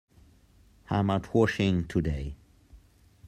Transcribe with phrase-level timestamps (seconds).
[0.89, 2.35] I'm out washing today.